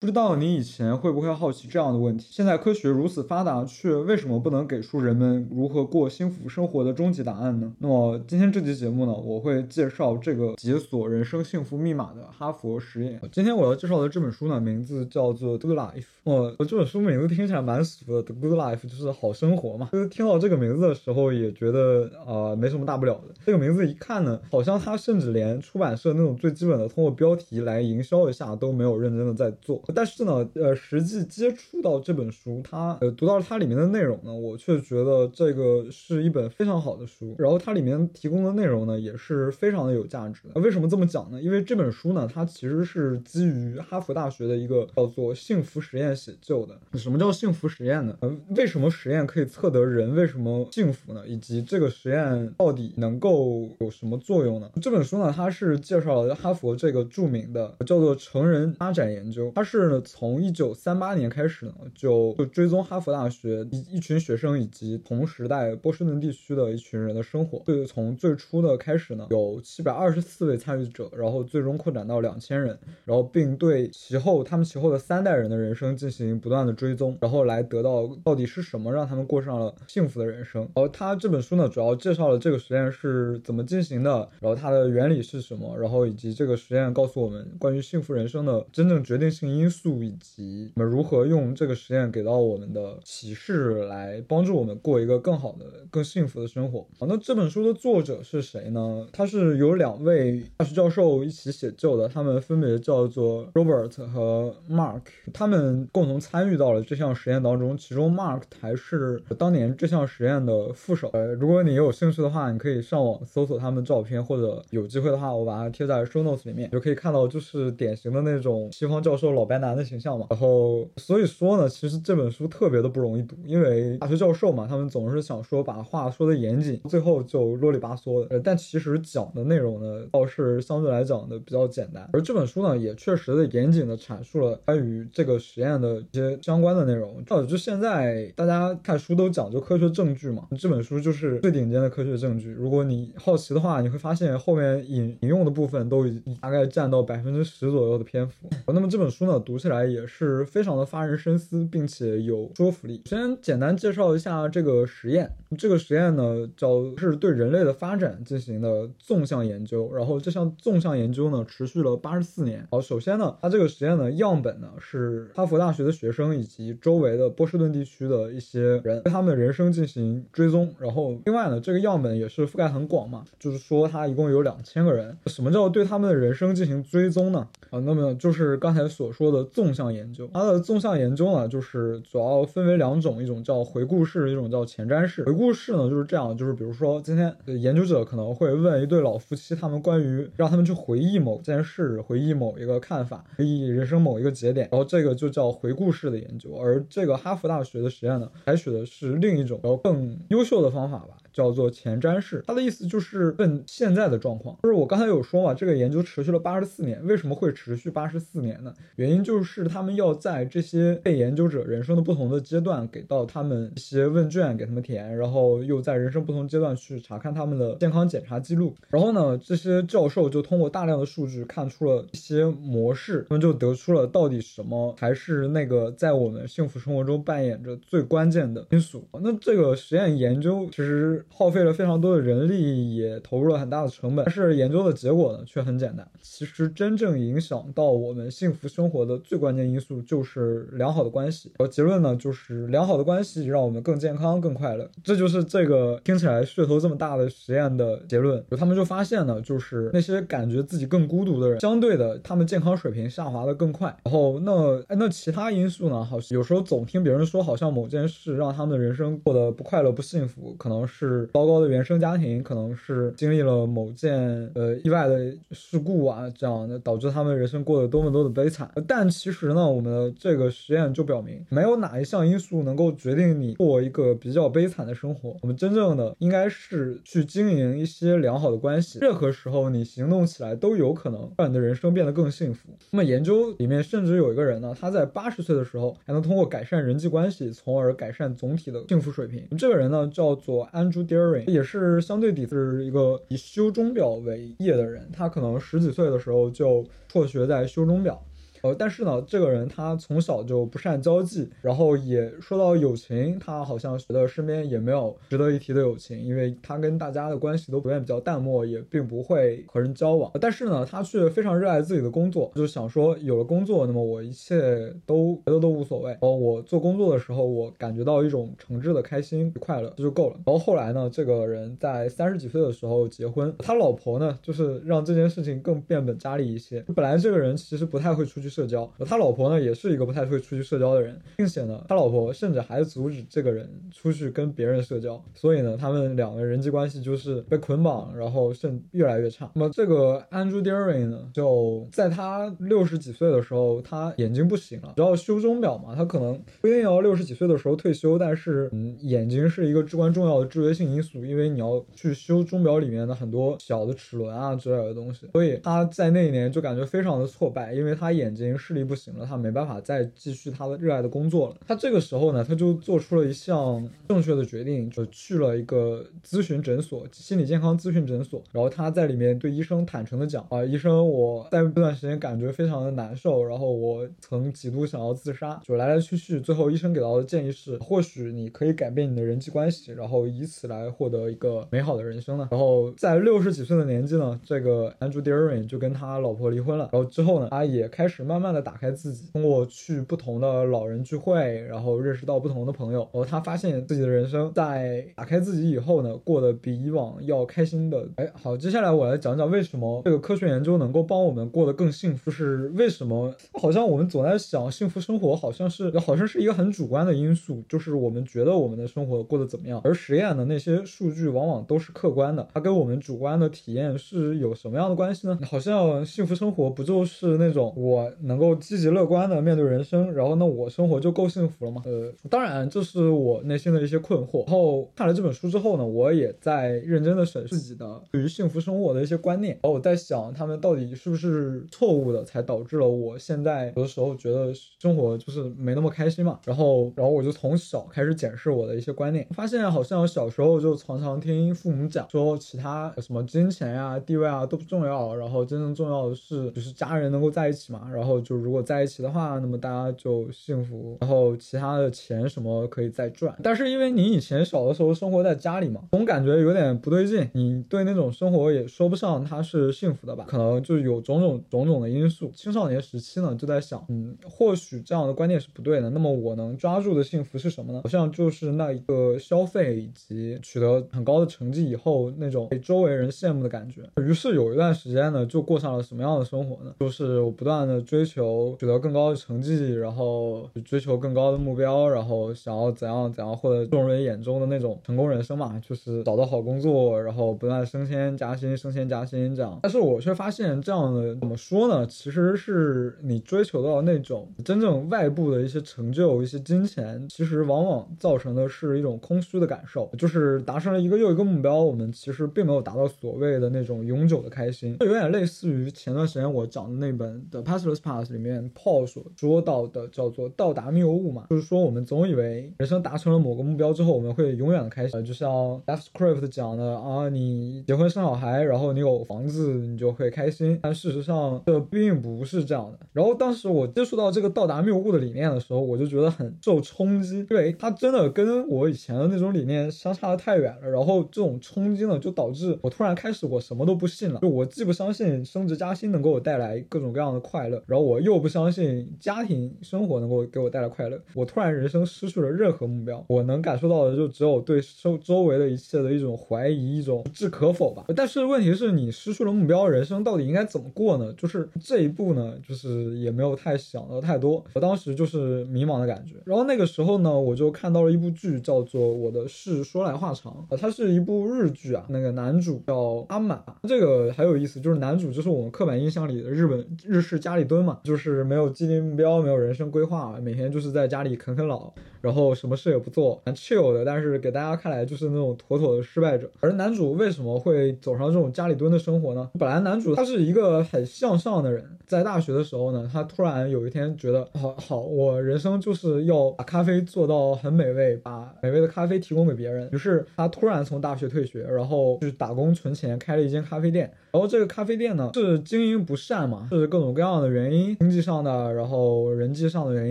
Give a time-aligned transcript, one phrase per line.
[0.00, 7.72] 不知道你以前会不会好奇这样的问题：现在科学如此发达，却为什么不能给出人们如何过幸福生活的终极答案呢？
[7.80, 13.20] 那么今天这期节目呢，我会介绍这个解锁人生幸福密码的哈佛实验。
[13.32, 16.02] 今天我要介绍的这本书呢，名字叫做《Good Life》。
[16.22, 19.88] 我我这本书名字听起来蛮俗的，《Good Life》就是好生活嘛。
[19.90, 23.34] 就是听到这个名字的时候，也觉得啊没什么大不了的。
[23.44, 29.82] 这个名字一看呢，好像它甚至连出版社那种最基本的通过标题来营销一下都没有认真的在做。
[29.94, 37.34] 但是呢，呃，实际接触到这本书，它呃读到它里面的内容呢，我却觉得这个是一本非常好的书。
[37.38, 40.60] 然后它里面提供的内容呢，也是非常的有价值的。
[40.60, 41.40] 为什么这么讲呢？
[41.40, 46.78] 因为这本书呢，它其实是基于哈佛大学的一个叫做幸福实验写就的。
[46.94, 48.14] 什么叫幸福实验呢？
[48.20, 51.26] 呃，为什么实验可以测得人为什么幸福呢？
[51.26, 54.70] 以及这个实验到底能够有什么作用呢？
[54.82, 59.77] 这本书呢，它是介绍了哈佛这个著名的叫做成人发展研究，它是。
[59.80, 67.62] 是从一九三八年开始呢，就就追踪哈佛大学一一群学生以及同时代波士顿地区的一群人的生活。
[67.64, 80.62] 对，从最初的开始呢，有七百二十四位参与者，然后最终扩展到两千人，然后并对其后他们其后的三代人的人生进行不断的追踪，然后来得到到底是什么让他们过上了幸福的人生。
[80.62, 89.98] 然后他这本书呢，主要介绍了这个实验是怎么进行的，然后它的原理是什么，然后以及这个实验告诉我们关于幸福人生的真正决定性因素。
[89.98, 96.86] 以及我们如何用这个实验给到我们的启示，来帮助我们过一个更好的、更幸福的生活。
[96.98, 99.06] 好，那这本书的作者是谁呢？
[99.12, 105.02] 他是有两位大学教授一起写就的，他们分别叫做 Robert 和 Mark，
[105.32, 107.76] 他们共同参与到了这项实验当中。
[107.76, 111.10] 其中 Mark 还是当年这项实验的副手。
[111.12, 119.88] 呃，如果你有兴趣的话，你可以上网搜索他们的照片，或者有机会的话，我把它贴在 Show Notes 里面，就可以看到，就是典型的那种西方教授老白男的。
[119.88, 128.38] 形象嘛，然后所以说呢，其实这本书特别的不容易读，因为大学教授嘛，他们总是想说把话说的严谨，最后就啰里吧嗦的。
[128.40, 132.06] 但其实讲的内容呢，倒是相对来讲的比较简单。
[132.12, 137.24] 而这本书呢，也确实的严谨的阐述了关于这个实验的一些相关的内容。
[137.48, 142.50] 就现在大家看书都讲究科学证据嘛，这本书就是最顶尖的科学证据。
[142.50, 148.50] 如果你好奇的话，你会发现后面引引用的部分都已大概占到百分之十左右的篇幅。
[148.66, 149.78] 那么这本书呢，读起来。
[149.88, 153.00] 也是非常的发人深思，并且有说服力。
[153.06, 155.32] 先简单介绍一下这个实验。
[155.56, 159.90] 这个实验呢，叫是对人类的发展进行的纵向研究。
[159.94, 162.66] 然后这项纵向研究呢，持续了八十四年。
[162.70, 170.74] 好，首先呢，它这个实验的样本呢是哈佛大学的学生以及周围的波士顿地区的一些人，对他们的人生进行追踪。
[170.78, 175.16] 然后另外呢，这个样本也是覆盖很广嘛，就是说它一共有两千个人。
[175.26, 177.48] 什么叫对他们的人生进行追踪呢？
[177.70, 179.68] 啊，那么就是刚才所说的纵。
[179.68, 185.22] 纵向研究，它的纵向研究呢，就是主要分为两种，一种叫回顾式，一种叫前瞻式。
[185.24, 196.56] 回顾式呢就是这样，就是比如说今天研究者可能会问一对老夫妻，他们关于让他们去回忆某件事，回忆某一个看法，回忆人生某一个节点，然后这个就叫回顾式的研究。
[196.56, 201.18] 而这个哈佛大学的实验呢，采取的是另一种，然后更优秀的方法吧。
[201.32, 204.56] 叫做前瞻式，它的意思就是问现在的状况。
[204.62, 208.72] 就是我刚才有说嘛，这个研究持续了八十四年，为什么会持续八十四年呢？
[208.96, 218.74] 原因就是他们要在这些被研究者人生的不同的阶段给到他们一些问卷给他们填，然后又在人生不同阶段去查看他们的健康检查记录。
[218.88, 229.06] 然后呢，这些教授就通过大量的数据看出了一些模式，他们就得出了到底什么才是那个在我们幸福生活中扮演着最关键的因素。
[229.22, 231.17] 那这个实验研究其实。
[231.28, 236.06] 耗费了非常多的人力，也投入了很大的成本，但是研究的结果呢却很简单。
[236.20, 241.52] 其实真正影响到我们幸福生活的最关键因素就是良好的关系。
[241.58, 244.88] 而结论呢就是良好的关系让我们更健康、更快乐。
[245.02, 248.44] 这就是这个听起来噱头这么大的实验的结论。
[248.56, 253.96] 他们就发现呢，就是那些感觉自己更孤独的人，相对的他们健康水平下滑的更快。
[254.04, 256.04] 然后那那其他因素呢？
[256.04, 261.07] 好有时候总听别人说，好像某件事让他们的人生过得不快乐、不幸福，可能是。
[261.08, 268.70] 是糟糕的原生家庭可能是经历了某件呃意外的事故啊，这样的导致他们人生过得多么多的悲惨。
[268.86, 275.36] 但其实呢，我们的这个实验就表明，没有哪一项因素能够决定你过一个比较悲惨的生活。
[275.42, 278.98] 我们真正的应该是去经营一些良好的关系。
[279.00, 282.68] 任何时候你行动起来都有可能让你的人生变得更幸福。
[282.90, 289.46] 那么研究里面甚至有一个人呢，他在八十岁的时候还能通过改善人际关系，从而改善总体的幸福水平。
[289.56, 291.44] 这个人呢叫做安卓 Andrew。
[291.46, 298.22] 也是相对底是一个以修钟表为业的人，他可能十几岁的时候就辍学在修钟表。
[298.62, 310.30] 呃，但是呢，这个人他从小就不善交际，然后也说到友情，他好像觉得身边也没有值得一提的友情，因为他跟大家的关系都普遍比较淡漠，也并不会和人交往。
[310.40, 316.16] 但是呢，他却非常热爱自己的工作，就想说有了工作，那么我一切都觉得都无所谓。
[316.20, 320.36] 哦，我做工作的时候，我感觉到一种诚挚的开心与快乐，这就够了。
[320.46, 326.84] 然后后来呢，这个人在三十几岁的时候结婚，他老婆呢，就是让这件事情更变本加厉一些。
[326.94, 339.50] 本来这个人其实不太会出去社交，他老婆呢也是一个不太会出去社交的人，并且呢，他老婆甚至还阻止这个人出去跟别人社交，所以呢，他们两个人际关系就是被捆绑，然后甚越来越差。
[339.54, 361.56] 那么这个 Andrew Deering 呢，就在他六十几岁的时候，他眼睛不行了，只要修钟表嘛，他可能不一定要六十几岁的时候退休，但是嗯，眼睛是一个至关重要的制约性因素，因为你要去修钟表里面的很多小的齿轮啊之类的东西，所以他在那一年就感觉非常的挫败，因为他眼睛视力不行了，他没办法再继续他的热爱的工作了。
[361.66, 382.48] 他这个时候呢，他就做出了一项正确的决定，就去了一个咨询诊所，心理健康咨询诊所，然后他在里面对医生坦诚的讲啊，医生，我在这段时间感觉非常的难受，然后我曾几度想要自杀，就来来去去，最后医生给到的建议是，或许你可以改变你的人际关系，然后以此来获得一个美好的人生呢。
[382.50, 398.06] 然后在六十几岁的年纪呢，这个 Andrew Deering 就跟他老婆离婚了，然后之后呢，他也开始慢慢的打开自己，通过去不同的老人聚会，然后认识到不同的朋友，然后他发现自己的人生在打开自己以后呢，过得比以往要开心的。
[398.16, 403.34] 哎，好，接下来我来讲讲为什么这个科学研究能够帮我们过得更幸福，是为什么？
[403.54, 415.38] 好像我们总在想幸福生活，好像是好像是一个很主观的因素，就是我们觉得我们的生活过得怎么样，而实验的那些数据往往都是客观的，它跟我们主观的体验是有什么样的关系呢？
[415.48, 421.82] 好像幸福生活不就是那种我能够积极乐观的面对人生，然后那我生活就够幸福了吗？
[421.84, 424.44] 呃，当然这是我内心的一些困惑。
[424.46, 436.38] 然后看了这本书之后呢，我也在认真的审视自己的对于幸福生活的一些观念，然后我在想他们到底是不是错误的，才导致了我现在有的时候觉得生活就是没那么开心嘛。
[436.44, 447.88] 然后，然后我就从小开始检视我的一些观念，发现好像小时候就常常听父母讲说，其他什么金钱呀、地位啊都不重要，然后真正重要的是就是家人能够在一起嘛。
[447.92, 450.96] 然后后就如果在一起的话，那么大家就幸福。
[451.00, 457.28] 然后其他的钱什么可以再赚，但是因为你以前小的时候生活在家里嘛，总感觉有点不对劲。
[457.34, 460.24] 你对那种生活也说不上它是幸福的吧？
[460.26, 462.32] 可能就有种种种种的因素。
[462.34, 465.90] 青少年时期呢，就在想，嗯，或许这样的观念是不对的。
[465.90, 467.82] 那么我能抓住的幸福是什么呢？
[467.84, 473.82] 好像就是那一个消费以及取得很高的成绩以后那种被周围人羡慕的感觉。
[474.02, 476.74] 于是有一段时间呢，就过上了什么样的生活呢？
[476.80, 489.58] 就是我不断的追追求取得更高的成绩，然后追求更高的目标，然后想要怎样怎样获得众人眼中的那种成功人生嘛，就是找到好工作，然后不断升迁加薪，升迁加薪这样。
[489.64, 491.84] 但是我却发现这样的怎么说呢？
[491.88, 515.30] 其实是你追求到那种真正外部的一些成就、一些金钱，其实往往造成的是一种空虚的感受，就是达成了一个又一个目标，我们其实并没有达到所谓的那种永久的开心，就有点类似于前段时间我讲的那本《The Passless Path》里面 Paul 所说到的叫做到达谬误嘛，就是说我们总以为人生达成了某个目标之后，我们会永远的开心，就像
[515.66, 522.78] Aftercraft 讲的啊，你结婚生小孩，然后你有房子，你就会开心，但事实上这并不是这样的。
[522.92, 530.68] 然后当时我接触到这个到达谬误的理念的时候，我就觉得很受冲击，因为它真的跟我以前的那种理念相差的太远了。
[530.68, 540.98] 然后这种冲击呢，就导致我突然开始我什么都不信了，就我既不相信升职加薪能给我带来各种各样的快乐，然后我又不相信家庭生活能够给我带来快乐。
[541.12, 547.84] 我突然人生失去了任何目标，我能感受到的就只有对周周围的一切的一种怀疑，一种置可否吧。
[547.94, 551.12] 但是问题是你失去了目标，人生到底应该怎么过呢？
[551.18, 554.42] 就是这一步呢，就是也没有太想的太多。
[554.54, 556.14] 我当时就是迷茫的感觉。
[556.24, 561.84] 然后那个时候呢，我就看到了一部剧，叫做《我的事说来话长》，它是一部日剧啊。
[561.90, 573.84] 那个男主叫阿玛，这个很有意思，就是男主就是我们刻板印象里的日本日式家里蹲嘛，就是没有既定目标，没有人生规划，每天就是在家里啃啃老，然后什么事也不做，蛮 chill 的。
[573.84, 576.30] 但是给大家看来就是那种妥妥的失败者。
[576.40, 579.30] 而男主为什么会走上这种家里蹲的生活呢？
[579.38, 589.68] 本来男主他是一个很向上的人，在大学的时候呢，他突然有一天觉得，好好，我人生就是要把咖啡做到很美味，把美味的咖啡提供给别人。
[589.72, 593.92] 于是他突然从大学退学，然后去打工存钱，开了一间咖啡店。
[594.10, 599.90] 然后这个咖啡店呢是经营不善嘛，是各种各样的原因原因，经济上的，然后人际上的原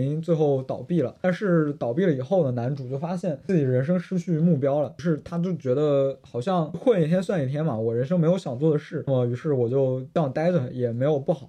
[0.00, 1.14] 因，最后倒闭了。
[1.20, 11.48] 但是倒闭了以后呢，男主就发现自己人生失去目标了，就是他就觉得好像混一天算一天嘛，我人生没有想做的事，那么于是我就这样待着也没有不好。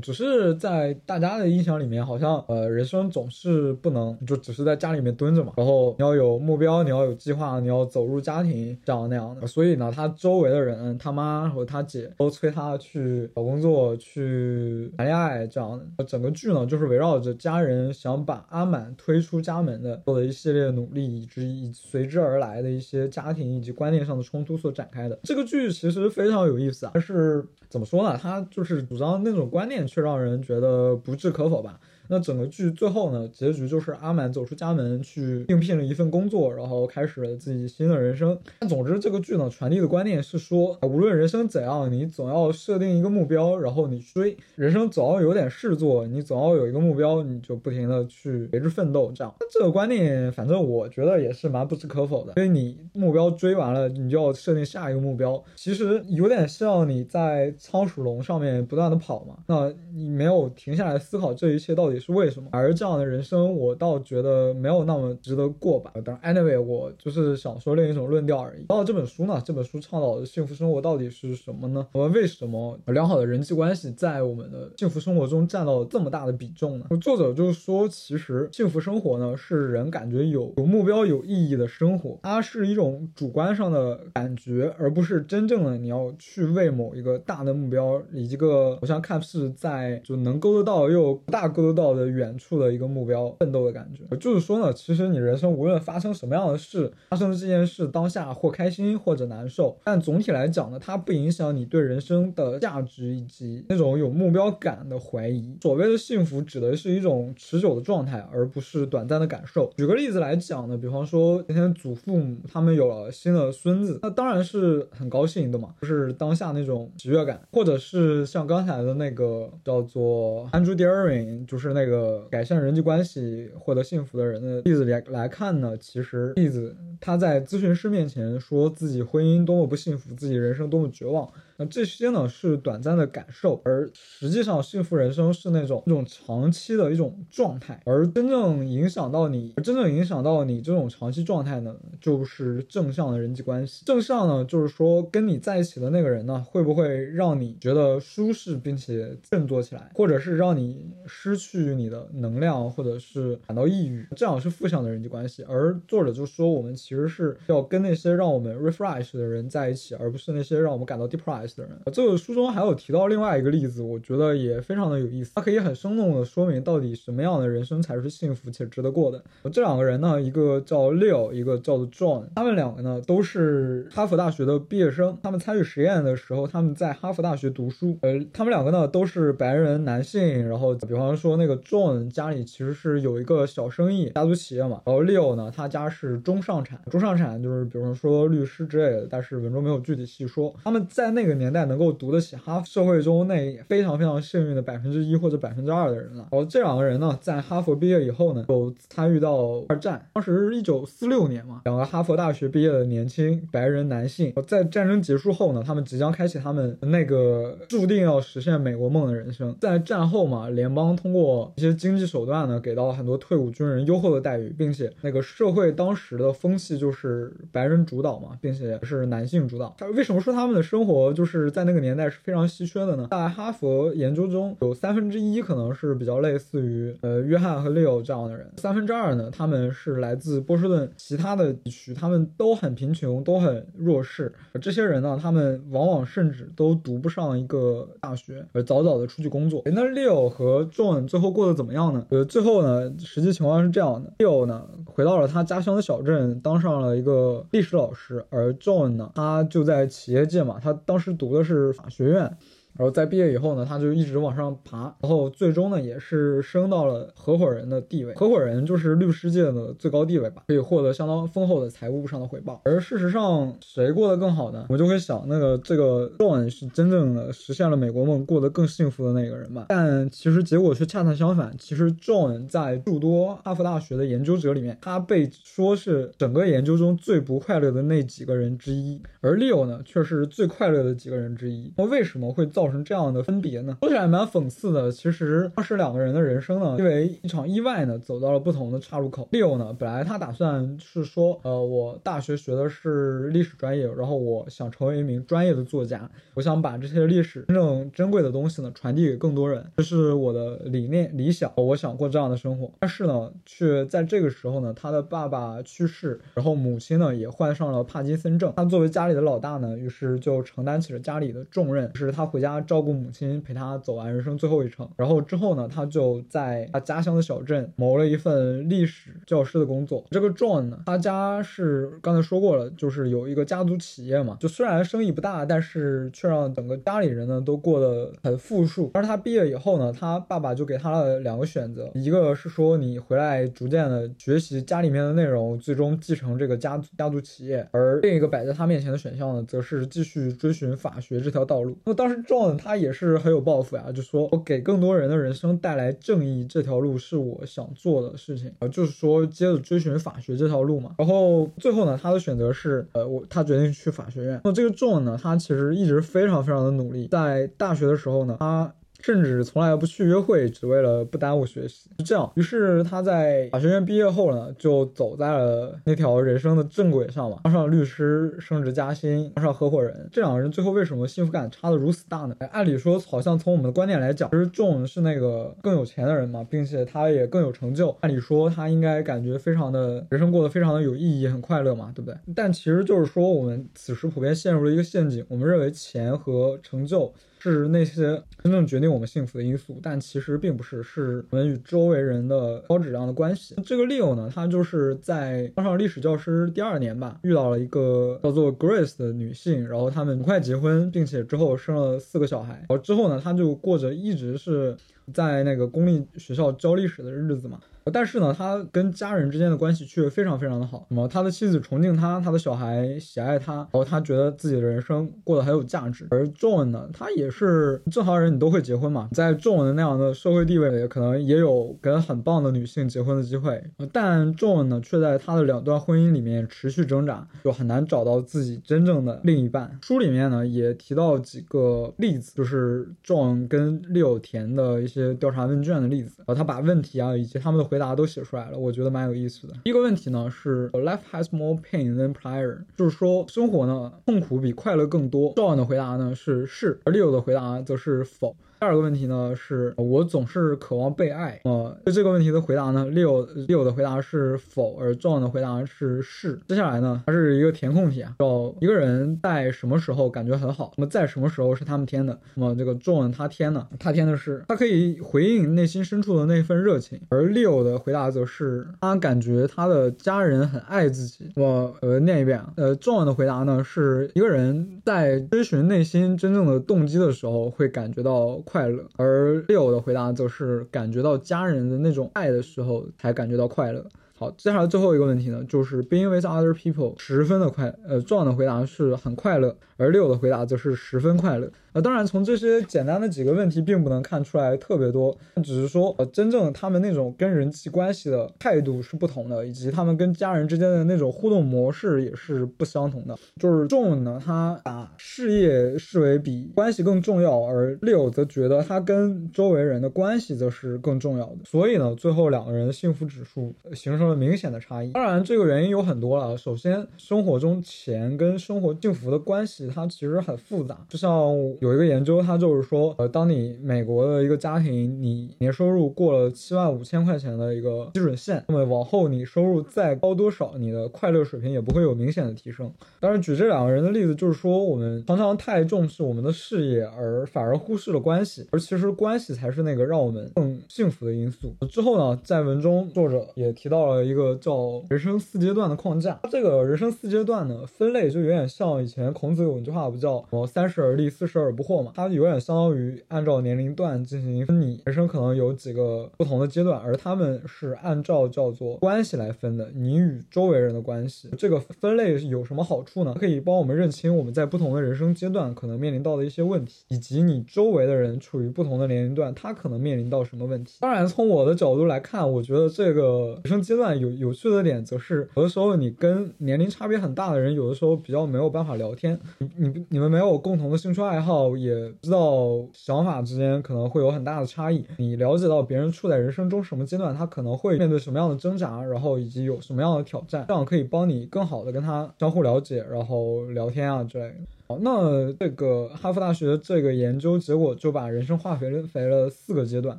[0.00, 5.52] 只是在大家的印象里面，好像呃，人生总是不能就只是在家里面蹲着嘛。
[5.56, 9.46] 然后你要有目标，你要有计划，你要走入家庭这样那样的。
[9.46, 16.04] 所以呢，他周围的人，他妈和他姐都催他去找工作、去谈恋爱这样的。
[16.04, 25.18] 整个剧呢，就是围绕着家人想把阿满推出家门的做的一系列努力，以及以随之而来的一些家庭以及观念上的冲突所展开的。
[25.22, 28.18] 这个剧其实非常有意思啊，但是怎么说呢？
[28.20, 29.83] 他就是主张那种观念。
[29.86, 31.80] 却让人觉得不置可否吧。
[32.08, 38.38] 那整个剧最后呢，结局就是阿满走出家门去应聘了一份工作，然后开始了自己新的人生。
[38.58, 44.36] 但总之，这个剧呢传递的观念是说，无论人生怎样，你总要设定一个目标，然后你追。
[44.54, 49.10] 人生总要有点事做，你总要有一个目标，你就不停的去为之奋斗。
[49.14, 52.34] 这样，这个观念反正我觉得也是蛮不置可否的。
[52.36, 55.42] 因为你目标追完了，你就要设定下一个目标。
[55.56, 61.93] 其实有点像你在仓鼠笼上面不断的跑嘛，那你没有停下来思考这一切到底。
[61.98, 62.48] 是为什么？
[62.52, 65.92] 而这样的人生，我倒觉得没有那么值得过吧。
[66.04, 68.64] 当然，anyway，我就是想说另一种论调而已。
[68.66, 71.86] 到这本书呢，这本书倡导的幸福生活到底是什么呢？
[71.92, 76.86] 我们为什么良好的人际关系在我们的幸福生活中占到这么大的比重呢？
[77.00, 82.18] 作者就说，其实幸福生活呢，是人感觉有有目标、有意义的生活。
[82.22, 91.83] 它是一种主观上的感觉，而不是真正的你要去为某一个大的目标，以及个好像看似在就能勾得到又不大勾得到。
[91.92, 105.58] 的远处的一个目标奋斗的感觉，就是说呢，其实你人生无论发生什么样的事，发生这件事当下或开心或者难受，但总体来讲呢，它不影响你对人生的价值以及那种有目标感的怀疑。
[105.60, 109.72] 所谓的幸福，指的是一种持久的状态，而不是短暂的感受。
[109.76, 121.84] 举个例子来讲呢，比方说今天祖父母他们有了新的孙子，那当然是很高兴的嘛，就是当下那种喜悦感，或者是像刚才的那个叫做 Andrew Daring，就是那。
[121.84, 131.30] 个改善人际关系、获得幸福的人的例子来来看呢，其实例子他在咨询师面前说自己婚姻多么不幸福，自己人生多么绝望。
[131.56, 143.84] 那这些呢是短暂的感受，而实际上幸福人生是那种一种长期的一种状态，而真正影响到你，真正影响到你这种长期状态呢，就是正向的人际关系。
[143.84, 155.44] 正向呢，就是说跟你在一起的那个人呢，会不会让你觉得舒适并且振作起来，或者是让你失去你的能量，或者是感到抑郁，这样是负向的人际关系。
[155.44, 161.43] 而作者就说，我们其实是要跟那些让我们 refresh 的人在一起，而不是那些让我们感到 depressed。
[161.56, 165.32] 的人，这个书中还有提到另外一个例子，我觉得也非常的有意思。
[165.34, 169.22] 它可以很生动的说明到底什么样的人生才是幸福且值得过的。
[169.52, 175.18] 这两个人呢，一个叫 Leo，一个叫做 John，他们两个呢都是哈佛大学的毕业生。
[175.22, 177.98] 他们参与实验的时候，他们在哈佛大学读书。
[178.00, 180.48] 呃，他们两个呢都是白人男性。
[180.48, 184.80] 然后，比方说那个 John 家里其实是有一个小生意，家族企业嘛。
[184.86, 190.54] 然后 Leo 呢，他家是中上产，中上产就是比方说律师之类的，但是文中没有具体细说。
[190.64, 191.33] 他们在那个。
[191.34, 196.28] 年代能够读得起哈佛社会中那非常非常幸运的百分之一或者百分之二的人了。
[196.30, 200.08] 然后这两个人呢，在哈佛毕业以后呢，就参与到二战。
[200.14, 209.54] 当时一九四六年嘛，两个哈佛大学毕业的年轻白人男性，在战争结束后呢，他们即将开启他们那个注定要实现美国梦的人生。
[209.60, 219.74] 在战后嘛，联邦通过一些经济手段呢，给到很多退伍军人优厚的待遇，并且那个社会当时的风气就是白人主导嘛，并且是男性主导。
[219.76, 221.23] 他为什么说他们的生活就？
[221.24, 223.08] 就是在那个年代是非常稀缺的呢。
[223.10, 234.30] 在哈佛研究中有三分之一可能是比较类似于呃约翰和 Leo 这样的人，三分之二呢他们是来自波士顿其他的地区，他们都很贫穷，都很弱势。
[234.60, 239.62] 这些人呢，他们往往甚至都读不上一个大学，而早早的出去工作。
[239.64, 242.04] 那 Leo 和 John 最后过得怎么样呢？
[242.10, 251.34] 呃，最后呢，实际情况是这样的：Leo 呢回到了他家乡的小镇，当上了一个历史老师，而 John 呢，他就在企业界嘛，他当时读。
[251.36, 252.36] 的是法学院。
[252.76, 258.12] 然后在毕业以后呢，他就一直往上爬，然后最终呢也是升到了合伙人的地位。
[258.14, 262.60] 合伙人就是律师界的最高地位吧，可以获得相当丰厚的财务上的回报。
[262.64, 264.66] 而事实上，谁过得更好呢？
[264.68, 269.66] 我就会想，那个这个 John 是真正的实现了美国梦，过得更幸福的那个人吧。
[269.68, 271.54] 但其实结果却恰恰相反。
[271.56, 281.72] 其实 John 在诸多哈佛大学的研究者里面，他被说是整个研究中最不快乐的那几个人之一，而 Leo 呢却是最快乐的几个人之一。
[281.76, 282.63] 那为什么会造？
[282.64, 283.76] 造成这样的分别呢？
[283.82, 289.28] 说起来蛮讽刺的，其实当时两个人的人生呢，因为一场意外呢，走到了不同的岔路口。
[289.32, 302.72] Leo 呢，本来他打算是说，呃，我大学学的是历史专业，然后我想成为一名专业的作家，我想把这些历史真正珍贵的东西呢，传递给更多人，这是我的理念理想，我想过这样的生活。
[302.80, 314.88] 但是呢，却在这个时候呢，他的爸爸去世，然后母亲呢也患上了帕金森症，他作为家里的老大呢，于是就承担起了家里的重任，是他回家他照顾母亲，陪他走完人生最后一程。
[314.96, 320.04] 然后之后呢，他就在他家乡的小镇谋了一份历史教师的工作。
[320.10, 328.90] 这个 John 呢，他家是刚才说过了，就是有一个家族企业嘛，就虽然生意不大，但是却让整个家里人呢都过得很富庶。
[328.94, 341.76] 而他毕业以后呢，他爸爸就给他了两个选择，一个是说你回来逐渐的学习家里面的内容，最终继承这个家族家族企业；而另一个摆在他面前的选项呢，则是继续追寻法学这条道路。
[341.84, 350.94] 那么当时 John 他也是很有抱负呀，就说我给更多人的人生带来正义这条路是我想做的事情啊，就是说接着追寻法学这条路嘛。
[350.98, 354.40] 然后最后呢，他的选择是呃，我他决定去法学院。
[354.44, 358.74] 那这个 John 呢，他其实一直非常非常的努力，在大学的时候呢，他。
[359.04, 361.90] 甚至从来不去约会，只为了不耽误学习。
[361.98, 370.08] 是这样，于是他在法学院毕业后呢，就走在了那条人生的正轨上嘛，当上律师，升职加薪，当上合伙人。
[370.10, 372.34] 这两个人最后为什么幸福感差的如此大呢？
[372.50, 377.94] 按理说，好像从我们的观念来讲，其实 John 是那个更有钱的人嘛，并且他也更有成就。
[378.00, 382.16] 按理说，他应该感觉非常的人生过得非常的有意义，很快乐嘛，对不对？
[382.34, 387.12] 但其实就是说，我们此时普遍陷入了一个陷阱，我们认为钱和成就
[387.52, 393.54] 是那些真正决定我们幸福的因素，但其实并不是，是我们与周围人的高质量的关系。
[393.66, 402.54] 这个 Leo 呢，他就是在当上历史教师第二年吧，遇到了一个叫做 Grace 的女性，然后他们很快结婚，并且之后生了四个小孩。
[402.54, 404.74] 然后之后呢，他就过着一直是
[405.12, 407.60] 在那个公立学校教历史的日子嘛。
[407.92, 410.86] 但是呢，他跟家人之间的关系却非常非常的好。
[410.90, 416.06] 那么他的妻子崇敬他，他的小孩喜爱他，然后他觉得自己的人生过得很有价值。
[416.10, 423.62] 而 John 呢，他也是正常人，你都会结婚嘛，在 John 的那样的社会地位，可能也有跟很棒的女性结婚的机会。
[423.92, 429.78] 但 John 呢，却在他的两段婚姻里面持续挣扎，就很难找到自己真正的另一半。
[429.82, 439.54] 书里面呢，也提到几个例子，就是 John 跟 Leo 填的一些调查问卷的例子，然后他把问题啊以及他们的回答都写出来了，我觉得蛮有意思的。
[439.64, 445.32] 第一个问题呢是 Life has more pain than pleasure，就是说生活呢痛苦比快乐更多。
[445.34, 448.36] 赵 n 的回答呢是是，而 Leo 的回答则是否。
[448.60, 451.38] 第二个问题呢，是我总是渴望被爱。
[451.44, 456.40] 呃，对这个问题的回答呢，六六的回答是否，而 John 的回答是是。
[456.48, 460.72] 接下来呢，它是一个填空题啊，叫一个人在什么时候感觉很好？
[460.78, 462.18] 那么在什么时候是他们填的？
[462.34, 463.66] 那么这个 John 他填呢？
[463.78, 471.30] 他填的是他可以回应内心深处的那份热情，而 Leo 的回答则是他感觉他的家人很爱自己。
[471.36, 478.42] 我呃念一遍啊，呃，John 的回答呢，是一个人在追寻内心真正的动机的时候会感觉到。
[478.44, 483.84] 快乐，而 Leo 的回答则是感觉到家人的那种爱的时候才感觉到快乐。
[484.24, 491.50] 好，接下来最后一个问题呢，就是 being with other people 十分的快，呃，John 的回答是很快乐，而六的回答则是十分快乐。
[491.74, 503.18] 呃，当然，从这些简单的几个问题，并不能看出来特别多，只是说，呃，真正他们那种跟人际关系的态度是不同的，以及他们跟家人之间的那种互动模式也是不相同的。
[503.40, 511.38] 就是 John 呢，他把事业视为比关系更重要，而六则觉得他跟周围人的关系则是更重要的。
[511.44, 514.92] 所以呢，最后两个人幸福指数形成了明显的差异。
[514.92, 516.36] 当然，这个原因有很多了。
[516.36, 521.14] 首先，生活中钱跟生活幸福的关系，它其实很复杂，就像。
[521.60, 532.70] 有一个研究，它就是说，呃，当你美国的一个家庭，你年收入过了七万五千块钱的一个基准线，那么往后你收入再高多少，你的快乐水平也不会有明显的提升。
[533.00, 541.54] 当然，举这两个人的例子，就是说我们常常太重视我们的事业，而反而忽视了关系，而其实关系才是那个让我们更幸福的因素。
[541.70, 546.20] 之后呢，在文中作者也提到了一个叫人生四阶段的框架。
[546.30, 551.50] 这个人生四阶段呢，分类就有点像以前孔子有一句话不叫“什么，三十而立，四十而”。
[551.54, 554.60] 不惑嘛，它有点相当于按照年龄段进行分。
[554.60, 559.70] 你人生可能有几个不同的阶段，而他们是按照叫做关系来分的。
[559.74, 563.14] 你与周围人的关系，这个分类有什么好处呢？
[563.18, 570.78] 可以帮我们认清我们在不同的人生阶段可能面临到的一些问题，以及你周围的人处于不同的年龄段，他可能面临到什么问题。
[570.80, 579.18] 当然，从我的角度来看，我觉得这个人生阶段段有有趣的点，则是有的时候你跟年龄差别很大的人，有的时候比较没有办法聊天。
[579.38, 584.84] 你你你们没有共同的兴趣爱好，也知道想法之间可能会有很大的差异。
[584.96, 594.34] 你了解到别人处在人生中什么阶段，他可能会面对什么样的挣扎，然后以及有什么样的挑战，这样可以帮你更好的跟他相互了解，然后聊天啊之类的。
[594.66, 599.98] 好，那这个哈佛大学这个研究结果就把人生划分为了四个阶段。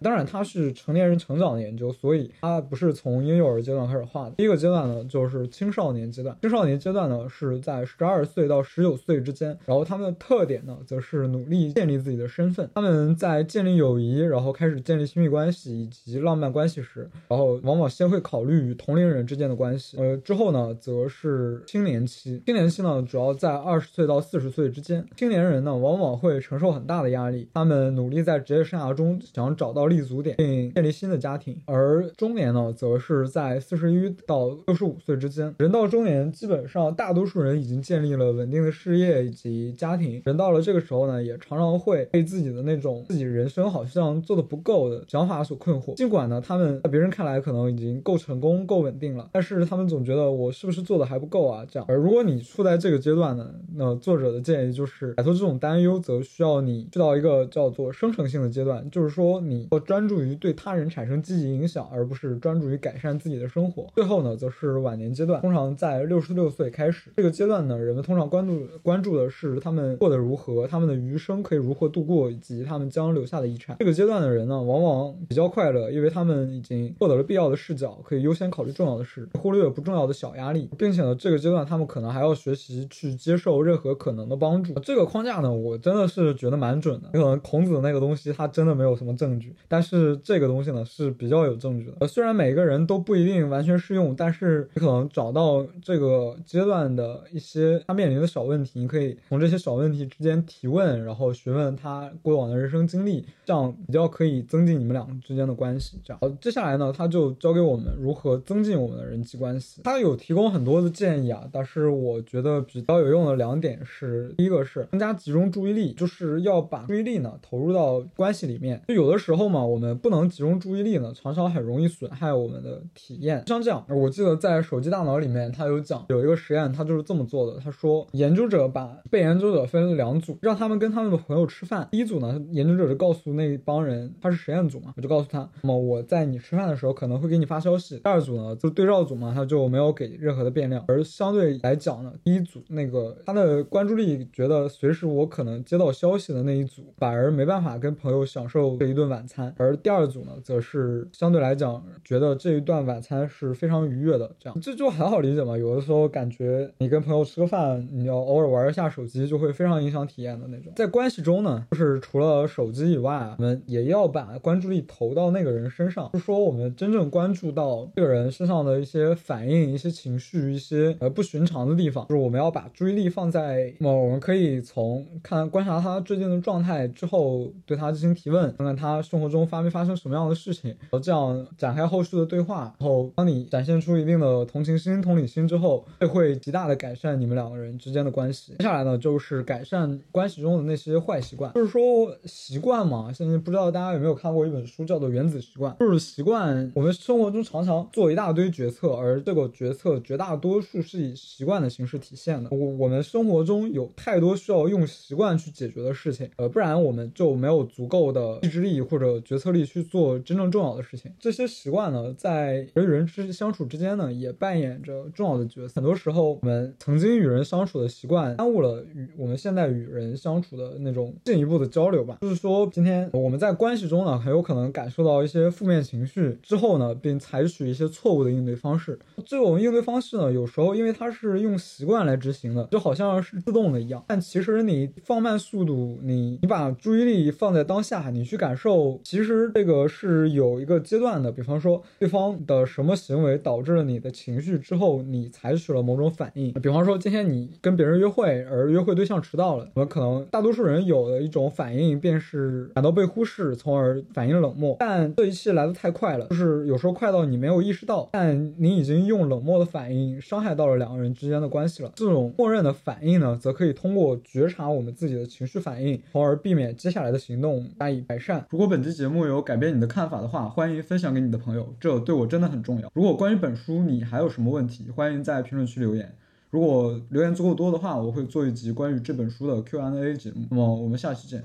[0.00, 4.36] 当然，它是成年人成长的研究，所以它不是从婴幼儿阶段开始画的。
[4.36, 6.36] 第一个阶段呢，就是青少年阶段。
[6.42, 9.48] 青少年阶段呢，是在十二岁到十九岁之间。
[9.66, 12.70] 然后他们的特点呢，则是努力建立自己的身份。
[12.76, 19.96] 他们在建立友谊，然后开始建立亲密关系以及浪漫关系时，然后往往先会考虑与同龄人之间的关系。
[19.98, 22.40] 呃，之后呢，则是青年期。
[22.46, 24.51] 青年期呢，主要在二十岁到四十。
[24.52, 31.56] 岁之间，青年人呢往往会承受很大的压力，他们努力在职业生涯中想找到立足点，并建立新的家庭。
[31.64, 35.54] 而中年呢，则是在四十一到六十五岁之间。
[35.58, 40.20] 人到中年，基本上大多数人已经建立了稳定的事业以及家庭。
[40.26, 45.94] 人到了这个时候呢，也常常会被自己的那种自己人生好像做的不够的想法所困惑。
[45.94, 51.64] 尽管呢，他们在别人看来可能已经够成功、够稳定了，但是他们总觉得我是不是做的还不够啊？
[51.70, 51.86] 这样。
[51.88, 54.41] 而如果你处在这个阶段呢，那作者的。
[54.42, 63.86] 建议就是摆脱这种担忧，则需要你去到一个叫做生成性的阶段，就是说你要专注于对他人产生积极影响，而不是专注于改善自己的生活。
[63.94, 67.10] 最后呢，则是晚年阶段，通常在六十六岁开始。
[67.16, 73.76] 这个阶段呢，人们通常关注关注的是他们过得如何，他们的余生可以如何度过，以及他们将留下的遗产。
[73.78, 84.22] 这个阶段的人呢，往往比较快乐，因为他们已经获得了必要的视角，可以优先考虑重要的事，忽略不重要的小压力，并且呢，这个阶段他们可能还要学习去接受任何可能。
[84.32, 87.10] 的帮助这个框架呢，我真的是觉得蛮准的。
[87.12, 92.08] 可能孔子那个东西，他真的没有什么证据，但是这个东西呢是比较有证据的。
[92.08, 105.98] 虽然每个人都不一定完全适用，但是你可能找到这个阶段的一些他面临的小问题，你可以从这些小问题之间提问，然后询问他过往的人生经历，这样比较可以增进你们两个之间的关系。
[106.04, 109.82] 这样，接下来呢，他就教给我们如何增进我们的人际关系。
[109.84, 114.21] 他有提供很多的建议啊，但是我觉得比较有用的两点是。
[114.36, 118.80] 第一个是增加集中注意力，就是要把注意力呢投入到关系里面。
[118.88, 123.42] 就有的时候嘛，我们不能集中注意力呢，常常很容易损害我们的体验。
[123.46, 127.58] 像这样，我记得在手机大脑里面，他有讲有一个实验，他就是这么做的。
[127.58, 131.88] 他说，研究者把被研究者分了两组，让他们跟他们的朋友吃饭。
[131.90, 137.96] 第一组呢，研究者就告诉那帮人，他是实验组嘛，我就告诉他，那么我在你吃饭的时候可能会给你发消息。
[137.96, 140.84] 第二组呢，就对照组嘛，他就没有给任何的变量。
[140.86, 144.11] 而相对来讲呢，第一组那个他的关注力。
[144.32, 154.30] 觉得随时我可能接到消息的那一组，反而没办法跟朋友享受这一顿晚餐；而第二组呢，则是相对来讲觉得这一段晚餐是非常愉悦的。
[154.38, 155.56] 这样这就很好理解嘛。
[155.56, 160.72] 有的时候感觉你跟朋友吃个饭，你要偶尔玩一下手机，就会非常影响体验的那种。
[160.76, 174.01] 在关系中呢，就是除了手机以外，我们也要把关注力投到那个人身上，就是说我们真正关注到这个人身上的一些反应、一些情绪、一些呃不寻常的地方，就是我们要把注意力放在某。
[174.02, 182.74] 我们可以从看观察他最近的状态之后，对他进行提问，看看他生活中发没发生什么样的事情，然后这样展开后续的对话。
[182.80, 188.54] 然后当你展现出一定的同情心、同理心之后，这会极大的改善你们两个人之间的关系。
[188.58, 191.52] 接下来呢，就是改善关系中的那些坏习惯。
[191.54, 195.72] 就是说习惯嘛，现在不知道大家有没有看过一本书，叫做《原子习惯》。
[195.78, 202.50] 就是习惯，我们生活中常常做一大堆决策，而这个决策绝大多数是以习惯的形式体现的。
[202.50, 203.88] 我我们生活中有。
[203.96, 211.12] 太多需要用习惯去解决的事情，呃，不然我们就没有足够的意志力或者决策力去做真正重要的事情。
[211.18, 215.74] 这些习惯呢，在人与人之相处之间呢，也扮演着重要的角色。
[215.74, 222.18] 很多时候，我们曾经与人相处的习惯，耽误了与我们现在与人相处的那种进一步的交流吧。
[222.20, 228.98] 就是说，今天我们在关系中呢，很有可能感受到一些负面情绪之后呢，并采取一些错误的应对方式。
[229.24, 233.82] 这种应对方式呢，有时候因为它是用习惯来执行的，就好像是自动的。
[233.82, 241.32] 一样，但其实你放慢速度，你你把注意力放在当下，你去感受，其实这个是有一个阶段的。
[241.32, 246.52] 比方说，对方的什么行为导致了你的情绪之后，你采取了某种反应。
[246.52, 254.76] 比方说，今天你跟别人约会，而约会对象迟到了，我们可能大多数人有的一种反应便是感到被忽视，从而反应冷漠。
[254.78, 261.90] 但这一切来的太快了，就是有时候快到你没有意识到，但你已经用冷漠的反应伤害到了两个人之间的关系了。
[261.96, 263.61] 这种默认的反应呢，则可。
[263.62, 268.44] 可以通过觉察我们自己的情绪反应，从而避免接下来的行动加以改善。
[268.50, 272.90] 如果本期节目有改变你的看法的话，欢迎分享给你的朋友，这对我真的很重要。
[272.92, 276.12] 如果关于本书你还有什么问题，欢迎在评论区留言。
[276.50, 280.44] 如果留言足够多的话，我会做一集关于这本书的 Q&A 节目。
[280.50, 281.44] 那么我们下期见。